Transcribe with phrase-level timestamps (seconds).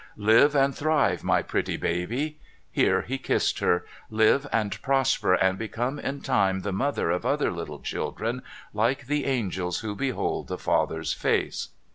[0.17, 2.39] Live and thrive, my pretty baby!'
[2.71, 3.85] Here he kissed her.'
[4.23, 8.41] Live and prosper, and become in time the mother of other little children,
[8.73, 11.67] like the Angels who behold The Father's face